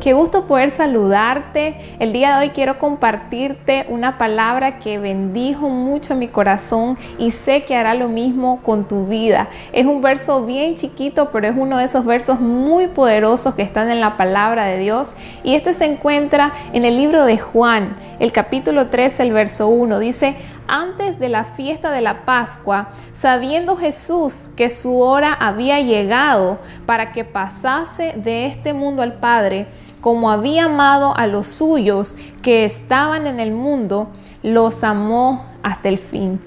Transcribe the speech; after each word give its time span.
Qué 0.00 0.12
gusto 0.12 0.46
poder 0.46 0.70
saludarte. 0.70 1.96
El 1.98 2.12
día 2.12 2.36
de 2.36 2.46
hoy 2.46 2.50
quiero 2.50 2.78
compartirte 2.78 3.84
una 3.88 4.16
palabra 4.16 4.78
que 4.78 4.96
bendijo 4.96 5.68
mucho 5.70 6.14
mi 6.14 6.28
corazón 6.28 6.96
y 7.18 7.32
sé 7.32 7.64
que 7.64 7.74
hará 7.74 7.94
lo 7.94 8.06
mismo 8.06 8.62
con 8.62 8.86
tu 8.86 9.06
vida. 9.06 9.48
Es 9.72 9.86
un 9.86 10.00
verso 10.00 10.46
bien 10.46 10.76
chiquito, 10.76 11.30
pero 11.32 11.48
es 11.48 11.54
uno 11.56 11.78
de 11.78 11.84
esos 11.84 12.04
versos 12.04 12.38
muy 12.38 12.86
poderosos 12.86 13.56
que 13.56 13.62
están 13.62 13.90
en 13.90 14.00
la 14.00 14.16
palabra 14.16 14.66
de 14.66 14.78
Dios. 14.78 15.10
Y 15.42 15.56
este 15.56 15.72
se 15.72 15.86
encuentra 15.86 16.52
en 16.72 16.84
el 16.84 16.96
libro 16.96 17.24
de 17.24 17.36
Juan, 17.36 17.96
el 18.20 18.30
capítulo 18.30 18.86
3, 18.86 19.18
el 19.18 19.32
verso 19.32 19.66
1. 19.66 19.98
Dice, 19.98 20.36
antes 20.68 21.18
de 21.18 21.28
la 21.30 21.44
fiesta 21.44 21.90
de 21.90 22.02
la 22.02 22.24
Pascua, 22.24 22.90
sabiendo 23.14 23.76
Jesús 23.76 24.50
que 24.54 24.70
su 24.70 25.00
hora 25.00 25.32
había 25.32 25.80
llegado 25.80 26.58
para 26.86 27.10
que 27.10 27.24
pasase 27.24 28.12
de 28.16 28.46
este 28.46 28.74
mundo 28.74 29.02
al 29.02 29.14
Padre, 29.14 29.66
como 30.00 30.30
había 30.30 30.64
amado 30.64 31.16
a 31.16 31.26
los 31.26 31.46
suyos 31.46 32.16
que 32.42 32.64
estaban 32.64 33.26
en 33.26 33.40
el 33.40 33.52
mundo, 33.52 34.08
los 34.42 34.84
amó 34.84 35.44
hasta 35.62 35.88
el 35.88 35.98
fin. 35.98 36.40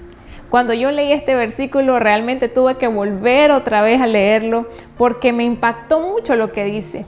Cuando 0.50 0.74
yo 0.74 0.90
leí 0.90 1.12
este 1.12 1.34
versículo 1.34 1.98
realmente 1.98 2.48
tuve 2.48 2.76
que 2.76 2.86
volver 2.86 3.50
otra 3.50 3.80
vez 3.80 4.00
a 4.00 4.06
leerlo 4.06 4.66
porque 4.98 5.32
me 5.32 5.44
impactó 5.44 6.00
mucho 6.00 6.36
lo 6.36 6.52
que 6.52 6.64
dice. 6.64 7.06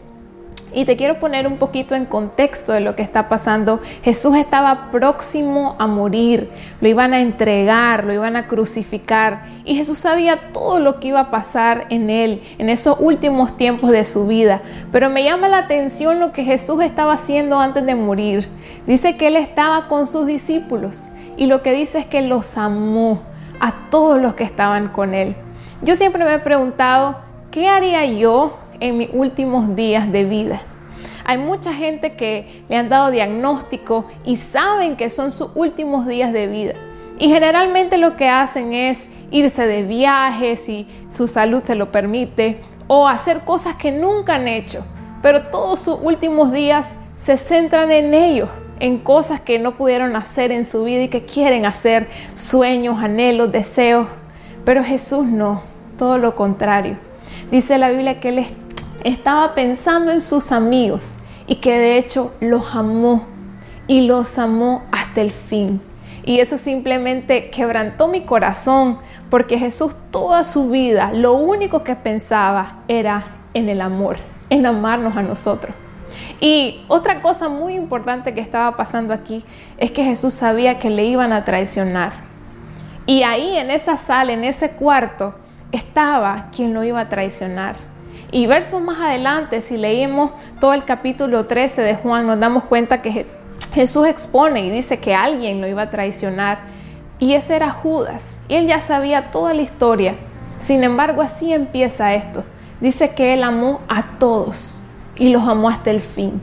Y 0.75 0.85
te 0.85 0.97
quiero 0.97 1.21
poner 1.21 1.47
un 1.47 1.57
poquito 1.59 1.95
en 1.95 2.05
contexto 2.05 2.73
de 2.73 2.81
lo 2.81 2.97
que 2.97 3.03
está 3.03 3.29
pasando. 3.29 3.81
Jesús 4.03 4.37
estaba 4.37 4.91
próximo 4.91 5.77
a 5.79 5.87
morir, 5.87 6.51
lo 6.81 6.89
iban 6.89 7.15
a 7.15 7.21
entregar, 7.21 8.05
lo 8.05 8.13
iban 8.13 8.37
a 8.37 8.49
crucificar. 8.49 9.45
Y 9.65 9.77
Jesús 9.77 9.99
sabía 9.99 10.53
todo 10.53 10.81
lo 10.81 10.99
que 10.99 11.09
iba 11.09 11.21
a 11.21 11.31
pasar 11.31 11.87
en 11.91 12.11
él, 12.11 12.43
en 12.59 12.69
esos 12.69 12.99
últimos 12.99 13.57
tiempos 13.57 13.93
de 13.93 14.05
su 14.05 14.27
vida. 14.27 14.63
Pero 14.91 15.11
me 15.11 15.23
llama 15.23 15.49
la 15.49 15.59
atención 15.59 16.19
lo 16.19 16.33
que 16.33 16.43
Jesús 16.43 16.83
estaba 16.83 17.13
haciendo 17.13 17.61
antes 17.61 17.87
de 17.87 17.95
morir. 17.95 18.49
Dice 18.87 19.17
que 19.17 19.29
él 19.29 19.37
estaba 19.37 19.87
con 19.87 20.09
sus 20.09 20.27
discípulos 20.27 21.11
y 21.37 21.47
lo 21.47 21.63
que 21.63 21.73
dice 21.73 22.01
es 22.01 22.07
que 22.07 22.23
los 22.23 22.59
amó 22.59 23.21
a 23.61 23.91
todos 23.91 24.21
los 24.21 24.35
que 24.35 24.45
estaban 24.45 24.89
con 24.89 25.15
él. 25.15 25.37
Yo 25.83 25.95
siempre 25.95 26.25
me 26.25 26.35
he 26.35 26.39
preguntado, 26.41 27.17
¿qué 27.51 27.69
haría 27.69 28.05
yo 28.07 28.59
en 28.81 28.99
mis 28.99 29.09
últimos 29.13 29.75
días 29.77 30.11
de 30.11 30.25
vida. 30.25 30.61
Hay 31.25 31.39
mucha 31.39 31.73
gente 31.73 32.15
que 32.15 32.65
le 32.69 32.77
han 32.77 32.89
dado 32.89 33.11
diagnóstico 33.11 34.07
y 34.25 34.37
saben 34.37 34.97
que 34.97 35.09
son 35.09 35.31
sus 35.31 35.51
últimos 35.55 36.07
días 36.07 36.33
de 36.33 36.47
vida. 36.47 36.75
Y 37.19 37.29
generalmente 37.29 37.97
lo 37.97 38.17
que 38.17 38.29
hacen 38.29 38.73
es 38.73 39.09
irse 39.31 39.67
de 39.67 39.83
viaje 39.85 40.57
si 40.57 40.87
su 41.09 41.29
salud 41.29 41.63
se 41.63 41.77
lo 41.77 41.93
permite 41.93 42.61
o 42.89 43.09
hacer 43.09 43.41
cosas 43.41 43.77
que 43.77 43.93
nunca 43.93 44.35
han 44.35 44.49
hecho. 44.49 44.85
Pero 45.23 45.43
todos 45.47 45.79
sus 45.79 45.99
últimos 46.03 46.53
días 46.53 46.99
se 47.17 47.37
centran 47.37 47.91
en 47.91 48.13
ello, 48.13 48.49
en 48.81 48.99
cosas 48.99 49.41
que 49.41 49.59
no 49.59 49.77
pudieron 49.77 50.17
hacer 50.17 50.53
en 50.53 50.67
su 50.67 50.85
vida 50.85 51.03
y 51.03 51.09
que 51.09 51.25
quieren 51.25 51.65
hacer, 51.65 52.09
sueños, 52.35 52.99
anhelos, 52.99 53.51
deseos. 53.51 54.09
Pero 54.65 54.85
Jesús 54.85 55.25
no, 55.25 55.63
todo 55.97 56.19
lo 56.19 56.35
contrario. 56.35 56.99
Dice 57.51 57.79
la 57.79 57.91
Biblia 57.91 58.21
que 58.21 58.31
Él 58.31 58.39
es 58.41 58.49
estaba 59.05 59.55
pensando 59.55 60.11
en 60.11 60.23
sus 60.23 60.51
amigos 60.51 61.13
y 61.47 61.57
que 61.57 61.79
de 61.79 61.99
hecho 61.99 62.35
los 62.41 62.75
amó 62.75 63.27
y 63.87 64.07
los 64.07 64.39
amó 64.39 64.83
hasta 64.91 65.21
el 65.21 65.31
fin. 65.31 65.81
Y 66.25 66.41
eso 66.41 66.57
simplemente 66.57 67.51
quebrantó 67.51 68.09
mi 68.09 68.23
corazón 68.23 68.99
porque 69.29 69.59
Jesús 69.59 69.95
toda 70.11 70.43
su 70.43 70.71
vida 70.71 71.13
lo 71.13 71.35
único 71.35 71.85
que 71.85 71.97
pensaba 71.97 72.79
era 72.89 73.27
en 73.53 73.69
el 73.69 73.83
amor, 73.83 74.17
en 74.49 74.65
amarnos 74.65 75.17
a 75.17 75.23
nosotros. 75.23 75.75
Y 76.41 76.83
otra 76.89 77.21
cosa 77.21 77.51
muy 77.51 77.75
importante 77.75 78.33
que 78.33 78.41
estaba 78.41 78.75
pasando 78.77 79.13
aquí 79.13 79.45
es 79.77 79.91
que 79.91 80.03
Jesús 80.03 80.33
sabía 80.33 80.79
que 80.79 80.89
le 80.89 81.05
iban 81.05 81.33
a 81.33 81.45
traicionar. 81.45 82.13
Y 83.07 83.23
ahí 83.23 83.59
en 83.59 83.71
esa 83.71 83.99
sala, 83.99 84.33
en 84.33 84.45
ese 84.45 84.71
cuarto, 84.71 85.35
estaba 85.73 86.49
quien 86.55 86.73
lo 86.73 86.85
iba 86.85 87.01
a 87.01 87.09
traicionar. 87.11 87.94
Y 88.35 88.49
versos 88.49 88.83
más 88.83 88.99
adelante, 88.99 89.61
si 89.61 89.77
leímos 89.77 90.33
todo 90.59 90.73
el 90.73 90.85
capítulo 90.85 91.45
13 91.45 91.83
de 91.83 91.95
Juan, 91.95 92.27
nos 92.27 92.41
damos 92.41 92.65
cuenta 92.65 93.01
que 93.01 93.25
Jesús 93.73 94.09
expone 94.09 94.67
y 94.67 94.71
dice 94.71 94.99
que 94.99 95.15
alguien 95.15 95.61
lo 95.61 95.69
iba 95.69 95.83
a 95.83 95.91
traicionar. 95.91 96.59
Y 97.21 97.35
ese 97.35 97.55
era 97.55 97.71
Judas. 97.71 98.41
Y 98.49 98.57
él 98.57 98.67
ya 98.67 98.81
sabía 98.81 99.31
toda 99.31 99.55
la 99.55 99.63
historia. 99.63 100.17
Sin 100.59 100.83
embargo, 100.83 101.23
así 101.23 101.53
empieza 101.53 102.13
esto. 102.13 102.43
Dice 102.81 103.15
que 103.15 103.35
él 103.35 103.45
amó 103.45 103.83
a 103.89 104.19
todos 104.19 104.83
y 105.15 105.29
los 105.29 105.47
amó 105.47 105.69
hasta 105.69 105.93
el 105.93 106.01
fin. 106.01 106.43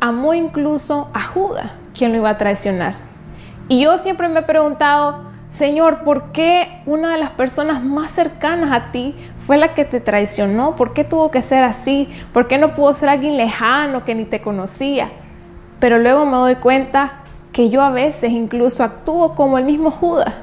Amó 0.00 0.34
incluso 0.34 1.08
a 1.14 1.22
Judas, 1.22 1.70
quien 1.96 2.12
lo 2.12 2.18
iba 2.18 2.28
a 2.28 2.36
traicionar. 2.36 2.96
Y 3.66 3.80
yo 3.80 3.96
siempre 3.96 4.28
me 4.28 4.40
he 4.40 4.42
preguntado, 4.42 5.22
Señor, 5.50 6.04
¿por 6.04 6.30
qué 6.32 6.82
una 6.84 7.12
de 7.12 7.18
las 7.18 7.30
personas 7.30 7.82
más 7.82 8.10
cercanas 8.10 8.70
a 8.70 8.92
ti 8.92 9.14
fue 9.38 9.56
la 9.56 9.72
que 9.72 9.86
te 9.86 9.98
traicionó? 9.98 10.76
¿Por 10.76 10.92
qué 10.92 11.04
tuvo 11.04 11.30
que 11.30 11.40
ser 11.40 11.64
así? 11.64 12.06
¿Por 12.34 12.48
qué 12.48 12.58
no 12.58 12.74
pudo 12.74 12.92
ser 12.92 13.08
alguien 13.08 13.38
lejano 13.38 14.04
que 14.04 14.14
ni 14.14 14.26
te 14.26 14.42
conocía? 14.42 15.10
Pero 15.80 15.98
luego 15.98 16.26
me 16.26 16.36
doy 16.36 16.56
cuenta 16.56 17.22
que 17.52 17.70
yo 17.70 17.80
a 17.82 17.90
veces 17.90 18.32
incluso 18.32 18.84
actúo 18.84 19.34
como 19.34 19.56
el 19.56 19.64
mismo 19.64 19.90
Judas. 19.90 20.34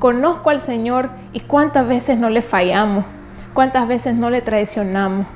Conozco 0.00 0.50
al 0.50 0.60
Señor 0.60 1.10
y 1.32 1.40
cuántas 1.40 1.86
veces 1.86 2.18
no 2.18 2.28
le 2.28 2.42
fallamos, 2.42 3.04
cuántas 3.54 3.86
veces 3.86 4.16
no 4.16 4.28
le 4.28 4.42
traicionamos. 4.42 5.26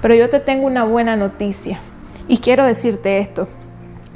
Pero 0.00 0.14
yo 0.14 0.30
te 0.30 0.38
tengo 0.38 0.66
una 0.66 0.84
buena 0.84 1.16
noticia 1.16 1.80
y 2.28 2.38
quiero 2.38 2.64
decirte 2.64 3.18
esto. 3.18 3.48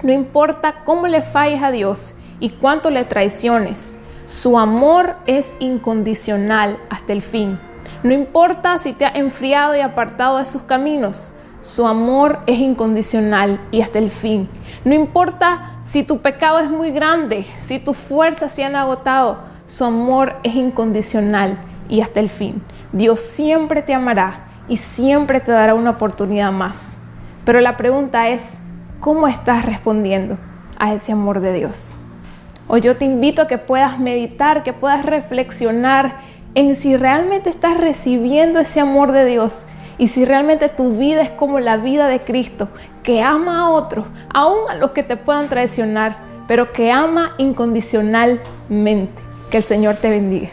No 0.04 0.12
importa 0.12 0.76
cómo 0.84 1.08
le 1.08 1.22
falles 1.22 1.62
a 1.62 1.72
Dios 1.72 2.14
y 2.38 2.50
cuánto 2.50 2.90
le 2.90 3.04
traiciones, 3.04 3.98
su 4.26 4.58
amor 4.58 5.16
es 5.26 5.56
incondicional 5.58 6.78
hasta 6.88 7.12
el 7.12 7.20
fin. 7.20 7.58
No 8.02 8.12
importa 8.12 8.78
si 8.78 8.92
te 8.92 9.04
ha 9.04 9.10
enfriado 9.10 9.76
y 9.76 9.80
apartado 9.80 10.38
de 10.38 10.46
sus 10.46 10.62
caminos, 10.62 11.34
su 11.60 11.86
amor 11.86 12.40
es 12.46 12.58
incondicional 12.58 13.60
y 13.70 13.80
hasta 13.82 13.98
el 13.98 14.10
fin. 14.10 14.48
No 14.84 14.94
importa 14.94 15.80
si 15.84 16.02
tu 16.02 16.20
pecado 16.20 16.58
es 16.58 16.70
muy 16.70 16.90
grande, 16.90 17.46
si 17.58 17.78
tus 17.78 17.96
fuerzas 17.96 18.52
se 18.52 18.64
han 18.64 18.76
agotado, 18.76 19.38
su 19.66 19.84
amor 19.84 20.36
es 20.42 20.54
incondicional 20.54 21.58
y 21.88 22.00
hasta 22.00 22.20
el 22.20 22.28
fin. 22.28 22.62
Dios 22.92 23.20
siempre 23.20 23.82
te 23.82 23.94
amará 23.94 24.46
y 24.68 24.76
siempre 24.76 25.40
te 25.40 25.52
dará 25.52 25.74
una 25.74 25.90
oportunidad 25.90 26.52
más. 26.52 26.98
Pero 27.44 27.60
la 27.60 27.76
pregunta 27.76 28.28
es, 28.28 28.58
¿cómo 29.00 29.28
estás 29.28 29.64
respondiendo 29.64 30.38
a 30.78 30.94
ese 30.94 31.12
amor 31.12 31.40
de 31.40 31.52
Dios? 31.52 31.96
O 32.68 32.76
yo 32.76 32.96
te 32.96 33.04
invito 33.04 33.42
a 33.42 33.48
que 33.48 33.58
puedas 33.58 33.98
meditar, 33.98 34.62
que 34.62 34.72
puedas 34.72 35.04
reflexionar 35.04 36.16
en 36.54 36.76
si 36.76 36.96
realmente 36.96 37.50
estás 37.50 37.76
recibiendo 37.78 38.60
ese 38.60 38.80
amor 38.80 39.12
de 39.12 39.24
Dios 39.24 39.66
y 39.98 40.08
si 40.08 40.24
realmente 40.24 40.68
tu 40.68 40.96
vida 40.96 41.22
es 41.22 41.30
como 41.30 41.60
la 41.60 41.76
vida 41.76 42.08
de 42.08 42.20
Cristo, 42.20 42.68
que 43.02 43.22
ama 43.22 43.60
a 43.60 43.70
otros, 43.70 44.06
aun 44.32 44.70
a 44.70 44.74
los 44.74 44.90
que 44.92 45.02
te 45.02 45.16
puedan 45.16 45.48
traicionar, 45.48 46.16
pero 46.48 46.72
que 46.72 46.90
ama 46.90 47.34
incondicionalmente. 47.38 49.22
Que 49.50 49.58
el 49.58 49.62
Señor 49.62 49.96
te 49.96 50.10
bendiga. 50.10 50.48